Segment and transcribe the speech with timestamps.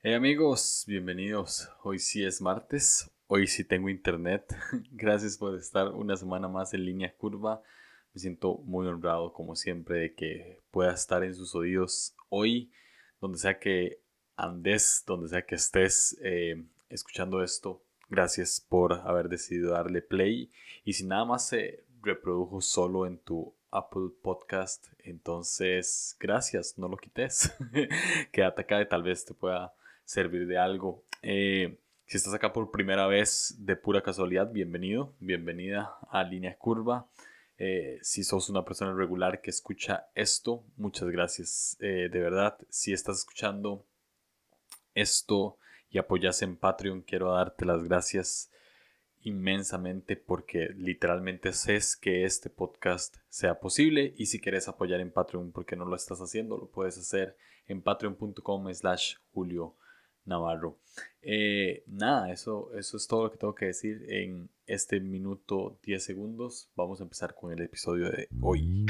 [0.00, 1.68] Hey amigos, bienvenidos.
[1.82, 4.44] Hoy sí es martes, hoy sí tengo internet.
[4.92, 7.64] Gracias por estar una semana más en línea curva.
[8.14, 12.70] Me siento muy honrado como siempre de que pueda estar en sus oídos hoy,
[13.20, 14.00] donde sea que
[14.36, 17.82] andes, donde sea que estés eh, escuchando esto.
[18.08, 20.52] Gracias por haber decidido darle play.
[20.84, 26.96] Y si nada más se reprodujo solo en tu Apple Podcast, entonces gracias, no lo
[26.96, 27.52] quites.
[28.30, 29.74] Quédate acá y tal vez te pueda
[30.08, 31.04] servir de algo.
[31.20, 37.06] Eh, si estás acá por primera vez de pura casualidad, bienvenido, bienvenida a Línea Curva.
[37.58, 41.76] Eh, si sos una persona regular que escucha esto, muchas gracias.
[41.80, 43.84] Eh, de verdad, si estás escuchando
[44.94, 45.58] esto
[45.90, 48.50] y apoyas en Patreon, quiero darte las gracias
[49.20, 55.52] inmensamente porque literalmente sé que este podcast sea posible y si quieres apoyar en Patreon
[55.52, 59.76] porque no lo estás haciendo, lo puedes hacer en patreon.com slash julio
[60.28, 60.78] Navarro.
[61.22, 66.02] Eh, nada, eso, eso es todo lo que tengo que decir en este minuto 10
[66.02, 66.70] segundos.
[66.76, 68.86] Vamos a empezar con el episodio de hoy.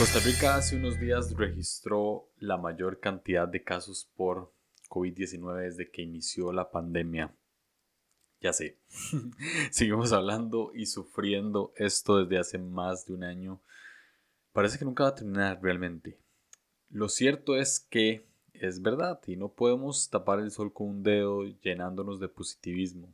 [0.00, 4.50] Costa Rica hace unos días registró la mayor cantidad de casos por
[4.88, 7.34] COVID-19 desde que inició la pandemia.
[8.40, 8.78] Ya sé,
[9.70, 13.60] seguimos hablando y sufriendo esto desde hace más de un año.
[14.54, 16.16] Parece que nunca va a terminar realmente.
[16.88, 21.44] Lo cierto es que es verdad y no podemos tapar el sol con un dedo
[21.44, 23.12] llenándonos de positivismo.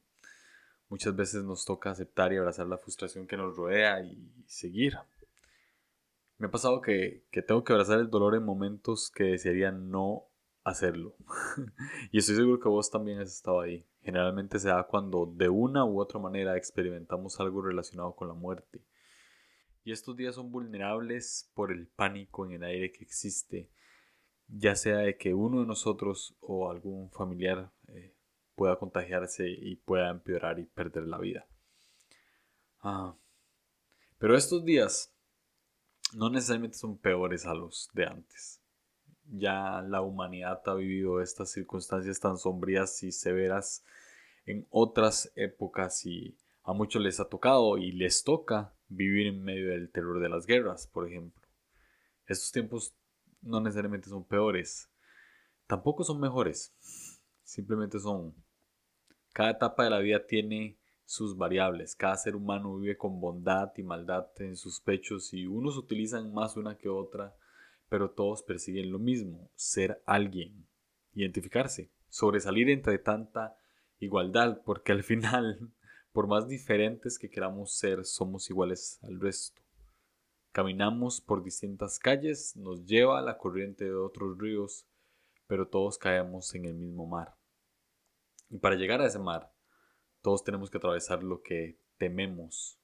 [0.88, 4.96] Muchas veces nos toca aceptar y abrazar la frustración que nos rodea y seguir.
[6.38, 10.24] Me ha pasado que, tengo que abrazar el dolor en momentos que desearía no
[10.64, 11.16] hacerlo.
[12.12, 13.86] y estoy seguro que vos también has estado ahí.
[14.02, 18.82] Generalmente se da cuando de una u otra manera experimentamos algo relacionado con la muerte.
[19.82, 23.70] Y estos días son vulnerables por el pánico en el aire que existe,
[24.46, 28.14] ya sea de que uno de nosotros o algún familiar eh,
[28.54, 31.46] pueda contagiarse y pueda empeorar y perder la vida.
[32.80, 33.16] Ah.
[34.18, 35.15] Pero estos días
[36.16, 38.62] no necesariamente son peores a los de antes.
[39.26, 43.84] Ya la humanidad ha vivido estas circunstancias tan sombrías y severas
[44.46, 49.68] en otras épocas y a muchos les ha tocado y les toca vivir en medio
[49.68, 51.46] del terror de las guerras, por ejemplo.
[52.26, 52.94] Estos tiempos
[53.42, 54.90] no necesariamente son peores,
[55.66, 56.74] tampoco son mejores,
[57.42, 58.34] simplemente son.
[59.34, 61.94] Cada etapa de la vida tiene sus variables.
[61.94, 66.56] Cada ser humano vive con bondad y maldad en sus pechos y unos utilizan más
[66.56, 67.34] una que otra,
[67.88, 70.66] pero todos persiguen lo mismo, ser alguien,
[71.14, 73.56] identificarse, sobresalir entre tanta
[74.00, 75.70] igualdad, porque al final,
[76.12, 79.62] por más diferentes que queramos ser, somos iguales al resto.
[80.50, 84.86] Caminamos por distintas calles, nos lleva a la corriente de otros ríos,
[85.46, 87.36] pero todos caemos en el mismo mar.
[88.48, 89.52] Y para llegar a ese mar,
[90.26, 92.80] todos tenemos que atravesar lo que tememos,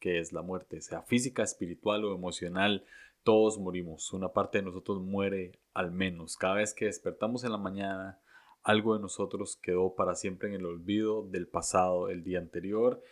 [0.00, 2.86] que es la muerte, sea física, espiritual o emocional.
[3.22, 4.14] Todos morimos.
[4.14, 6.38] Una parte de nosotros muere al menos.
[6.38, 8.18] Cada vez que despertamos en la mañana,
[8.62, 13.02] algo de nosotros quedó para siempre en el olvido del pasado, el día anterior.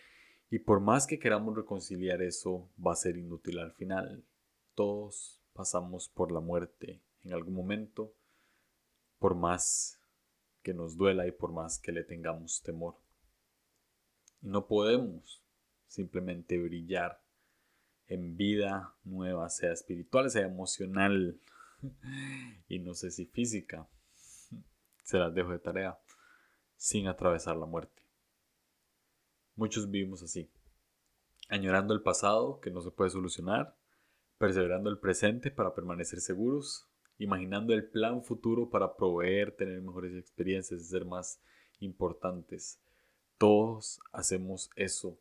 [0.49, 4.25] Y por más que queramos reconciliar eso, va a ser inútil al final.
[4.73, 8.15] Todos pasamos por la muerte en algún momento,
[9.19, 9.99] por más
[10.63, 13.04] que nos duela y por más que le tengamos temor.
[14.45, 15.41] No podemos
[15.87, 17.19] simplemente brillar
[18.05, 21.39] en vida nueva, sea espiritual, sea emocional
[22.69, 23.87] y no sé si física.
[25.03, 25.97] Se las dejo de tarea
[26.77, 28.03] sin atravesar la muerte.
[29.55, 30.47] Muchos vivimos así,
[31.49, 33.75] añorando el pasado que no se puede solucionar,
[34.37, 36.87] perseverando el presente para permanecer seguros,
[37.17, 41.41] imaginando el plan futuro para proveer, tener mejores experiencias y ser más
[41.79, 42.79] importantes
[43.37, 45.17] todos hacemos eso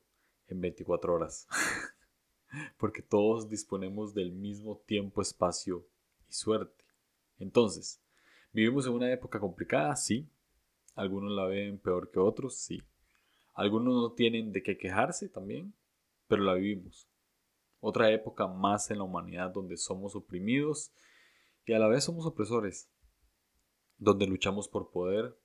[0.49, 1.47] en 24 horas.
[2.79, 5.87] Porque todos disponemos del mismo tiempo, espacio
[6.29, 6.85] y suerte.
[7.39, 8.01] Entonces,
[8.53, 9.97] ¿vivimos en una época complicada?
[9.97, 10.29] Sí.
[10.95, 12.81] Algunos la ven peor que otros, sí.
[13.55, 15.75] Algunos no tienen de qué quejarse también,
[16.29, 17.09] pero la vivimos.
[17.81, 20.93] Otra época más en la humanidad donde somos oprimidos
[21.67, 22.89] y a la vez somos opresores.
[23.97, 25.39] donde luchamos por poder,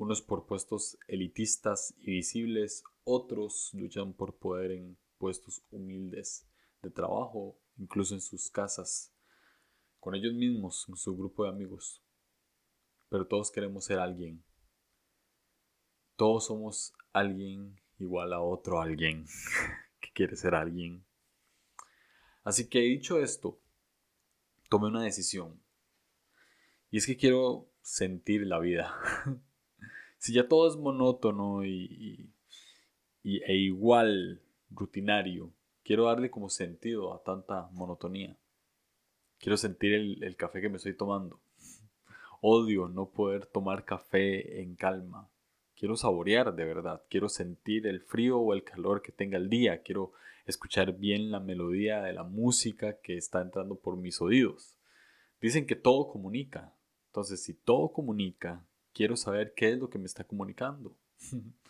[0.00, 6.48] unos por puestos elitistas y visibles, otros luchan por poder en puestos humildes
[6.80, 9.12] de trabajo, incluso en sus casas,
[9.98, 12.02] con ellos mismos, en su grupo de amigos.
[13.10, 14.42] Pero todos queremos ser alguien.
[16.16, 19.26] Todos somos alguien igual a otro alguien
[20.00, 21.04] que quiere ser alguien.
[22.42, 23.60] Así que dicho esto,
[24.70, 25.62] tomé una decisión.
[26.90, 28.96] Y es que quiero sentir la vida.
[30.20, 32.30] si ya todo es monótono y,
[33.24, 35.50] e igual rutinario,
[35.82, 38.36] quiero darle como sentido a tanta monotonía.
[39.38, 41.40] Quiero sentir el, el café que me estoy tomando.
[42.42, 45.30] Odio no poder tomar café en calma.
[45.74, 47.02] Quiero saborear de verdad.
[47.08, 49.80] Quiero sentir el frío o el calor que tenga el día.
[49.80, 50.12] Quiero
[50.44, 54.76] escuchar bien la melodía de la música que está entrando por mis oídos.
[55.40, 56.74] Dicen que todo comunica.
[57.06, 60.96] Entonces, si todo comunica, quiero saber qué es lo que me está comunicando.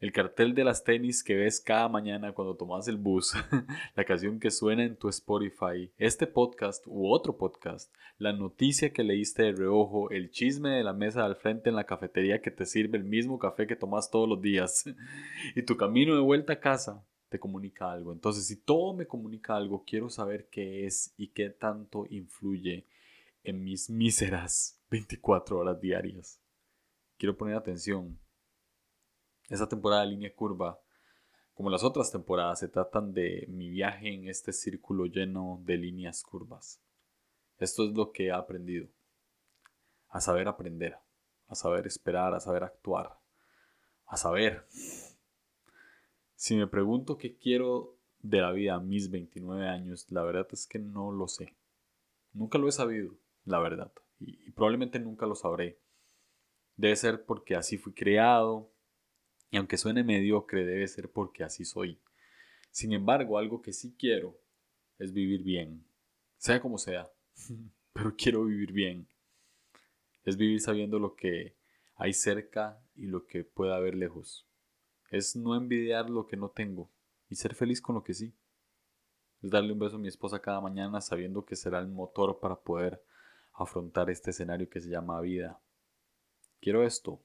[0.00, 3.32] el cartel de las tenis que ves cada mañana cuando tomas el bus,
[3.96, 9.04] la canción que suena en tu Spotify, este podcast u otro podcast, la noticia que
[9.04, 12.66] leíste de reojo, el chisme de la mesa al frente en la cafetería que te
[12.66, 14.84] sirve el mismo café que tomas todos los días
[15.54, 18.12] y tu camino de vuelta a casa te comunica algo.
[18.12, 22.86] Entonces, si todo me comunica algo, quiero saber qué es y qué tanto influye
[23.42, 26.40] en mis míseras 24 horas diarias.
[27.18, 28.18] Quiero poner atención
[29.48, 30.80] esa temporada de línea curva,
[31.56, 36.22] como las otras temporadas, se tratan de mi viaje en este círculo lleno de líneas
[36.22, 36.82] curvas.
[37.58, 38.88] Esto es lo que he aprendido.
[40.08, 40.98] A saber aprender,
[41.48, 43.18] a saber esperar, a saber actuar,
[44.04, 44.66] a saber.
[46.34, 50.66] Si me pregunto qué quiero de la vida a mis 29 años, la verdad es
[50.66, 51.56] que no lo sé.
[52.34, 53.16] Nunca lo he sabido,
[53.46, 53.92] la verdad.
[54.18, 55.80] Y, probablemente nunca lo sabré.
[56.76, 58.70] Debe ser porque así fui creado,
[59.50, 62.00] y aunque suene mediocre, debe ser porque así soy.
[62.70, 64.38] Sin embargo, algo que sí quiero
[64.98, 65.86] es vivir bien,
[66.36, 67.10] sea como sea,
[67.92, 69.08] pero quiero vivir bien.
[70.24, 71.56] Es vivir sabiendo lo que
[71.94, 74.46] hay cerca y lo que pueda haber lejos.
[75.10, 76.90] Es no envidiar lo que no tengo
[77.30, 78.34] y ser feliz con lo que sí.
[79.42, 82.56] Es darle un beso a mi esposa cada mañana sabiendo que será el motor para
[82.56, 83.02] poder
[83.54, 85.60] afrontar este escenario que se llama vida.
[86.66, 87.22] Quiero esto,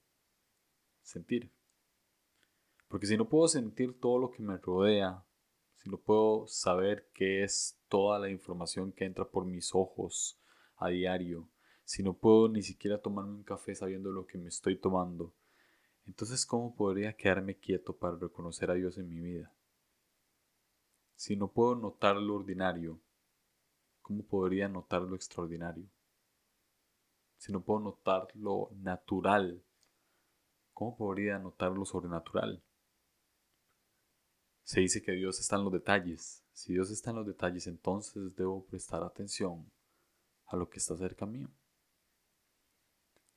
[1.01, 1.51] sentir.
[2.87, 5.25] Porque si no puedo sentir todo lo que me rodea,
[5.77, 10.39] si no puedo saber qué es toda la información que entra por mis ojos
[10.75, 11.49] a diario,
[11.85, 15.33] si no puedo ni siquiera tomarme un café sabiendo lo que me estoy tomando,
[16.05, 19.51] entonces ¿cómo podría quedarme quieto para reconocer a Dios en mi vida?
[21.15, 23.01] Si no puedo notar lo ordinario,
[24.03, 25.89] ¿cómo podría notar lo extraordinario?
[27.41, 29.63] Si no puedo notar lo natural,
[30.75, 32.61] ¿cómo podría notar lo sobrenatural?
[34.61, 36.45] Se dice que Dios está en los detalles.
[36.53, 39.71] Si Dios está en los detalles, entonces debo prestar atención
[40.45, 41.49] a lo que está cerca mío.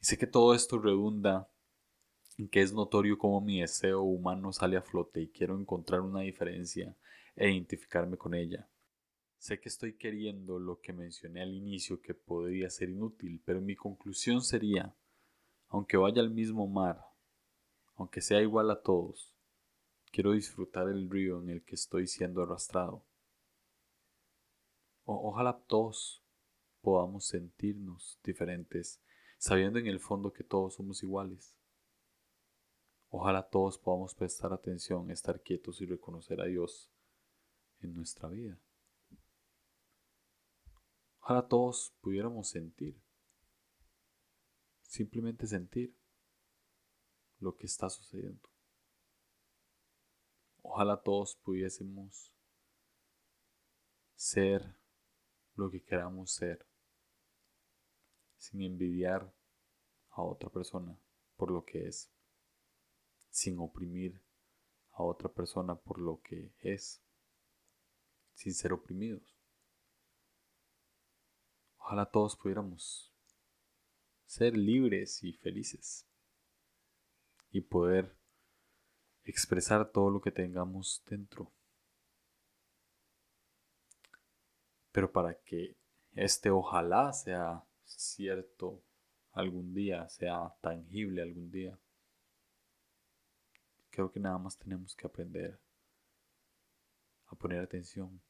[0.03, 1.49] Y sé que todo esto redunda
[2.37, 6.21] en que es notorio cómo mi deseo humano sale a flote y quiero encontrar una
[6.21, 6.95] diferencia
[7.37, 8.69] e identificarme con ella.
[9.45, 13.77] Sé que estoy queriendo lo que mencioné al inicio que podría ser inútil, pero mi
[13.77, 14.97] conclusión sería,
[15.69, 17.05] aunque vaya al mismo mar,
[17.95, 19.35] aunque sea igual a todos,
[20.11, 23.05] Quiero disfrutar el río en el que estoy siendo arrastrado.
[25.05, 26.23] ojalá todos
[26.81, 28.99] podamos sentirnos diferentes,
[29.37, 31.59] sabiendo en el fondo que todos somos iguales.
[33.11, 36.91] Ojalá todos podamos prestar atención, estar quietos y reconocer a Dios
[37.83, 38.59] en nuestra vida.
[41.27, 43.01] Ojalá todos pudiéramos sentir,
[44.83, 45.97] simplemente sentir
[47.39, 48.47] lo que está sucediendo.
[50.61, 52.31] Ojalá todos pudiésemos
[54.15, 54.77] ser
[55.55, 56.69] lo que queramos ser,
[58.37, 59.35] sin envidiar
[60.11, 60.95] a otra persona
[61.37, 62.13] por lo que es,
[63.31, 64.23] sin oprimir
[64.91, 67.03] a otra persona por lo que es,
[68.35, 69.34] sin ser oprimidos.
[71.85, 73.13] Ojalá todos pudiéramos
[74.25, 76.09] ser libres y felices
[77.51, 78.17] y poder
[79.25, 81.53] expresar todo lo que tengamos dentro.
[84.93, 85.77] Pero para que
[86.13, 88.83] este ojalá sea cierto
[89.33, 91.79] algún día, sea tangible algún día,
[93.91, 95.61] creo que nada más tenemos que aprender
[97.27, 98.23] a poner atención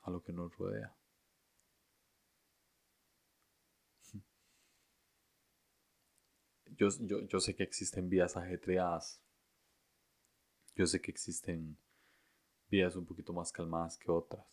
[0.00, 0.96] a lo que nos rodea.
[6.76, 9.20] Yo, yo, yo sé que existen vidas ajetreadas.
[10.74, 11.78] Yo sé que existen
[12.68, 14.46] vidas un poquito más calmadas que otras.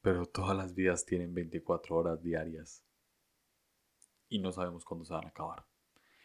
[0.00, 2.84] Pero todas las vidas tienen 24 horas diarias.
[4.28, 5.64] Y no sabemos cuándo se van a acabar.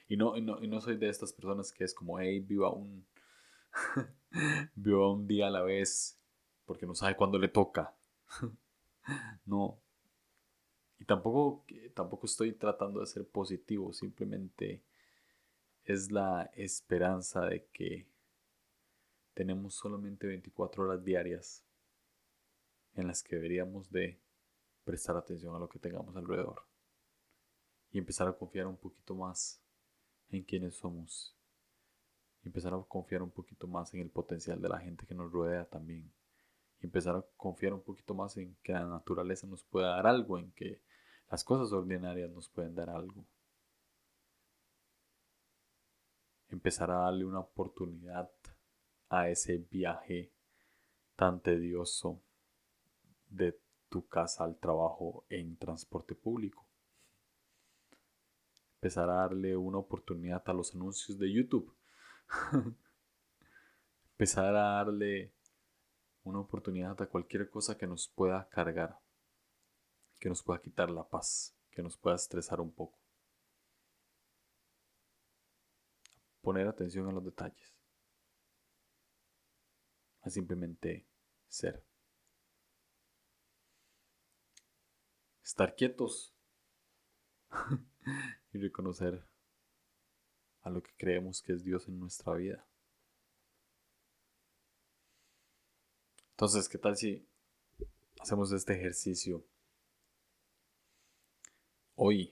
[0.08, 2.72] Y no, y no, y no soy de estas personas que es como, hey, viva
[2.72, 3.06] un,
[4.76, 6.20] viva un día a la vez,
[6.66, 7.96] porque no sabe cuándo le toca.
[9.46, 9.80] no.
[11.00, 14.84] Y tampoco, tampoco estoy tratando de ser positivo, simplemente
[15.84, 18.08] es la esperanza de que
[19.34, 21.64] tenemos solamente 24 horas diarias
[22.96, 24.20] en las que deberíamos de
[24.84, 26.64] prestar atención a lo que tengamos alrededor
[27.92, 29.62] y empezar a confiar un poquito más
[30.30, 31.38] en quienes somos
[32.48, 35.66] empezar a confiar un poquito más en el potencial de la gente que nos rodea
[35.66, 36.12] también
[36.80, 40.38] y empezar a confiar un poquito más en que la naturaleza nos pueda dar algo,
[40.38, 40.82] en que
[41.30, 43.26] las cosas ordinarias nos pueden dar algo.
[46.50, 48.32] Empezar a darle una oportunidad
[49.10, 50.32] a ese viaje
[51.16, 52.22] tan tedioso
[53.30, 56.66] de tu casa al trabajo en transporte público.
[58.76, 61.74] Empezar a darle una oportunidad a los anuncios de YouTube.
[64.12, 65.34] Empezar a darle
[66.24, 69.00] una oportunidad a cualquier cosa que nos pueda cargar,
[70.20, 73.00] que nos pueda quitar la paz, que nos pueda estresar un poco.
[76.42, 77.76] Poner atención a los detalles.
[80.22, 81.08] A simplemente
[81.48, 81.86] ser.
[85.44, 86.34] Estar quietos
[88.54, 89.28] y reconocer
[90.62, 92.68] a lo que creemos que es Dios en nuestra vida.
[96.32, 97.28] Entonces, ¿qué tal si
[98.20, 99.48] hacemos este ejercicio
[101.98, 102.32] hoy?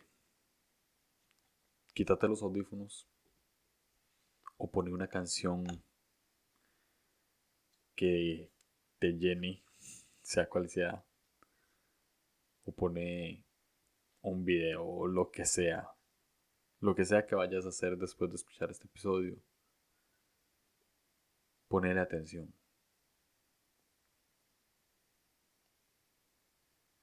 [1.94, 3.08] Quítate los audífonos
[4.58, 5.66] o pone una canción
[7.96, 8.50] que
[9.00, 9.62] te llene,
[10.22, 11.04] sea cual sea,
[12.66, 13.44] o pone
[14.22, 15.90] un video o lo que sea,
[16.80, 19.38] lo que sea que vayas a hacer después de escuchar este episodio,
[21.68, 22.54] poner atención.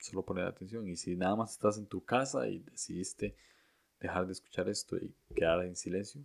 [0.03, 0.87] Solo poner atención.
[0.89, 3.37] Y si nada más estás en tu casa y decidiste
[4.01, 6.25] dejar de escuchar esto y quedar en silencio,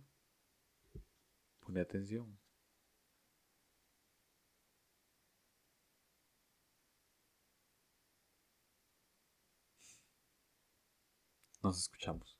[1.60, 2.26] pone atención.
[11.62, 12.37] Nos escuchamos.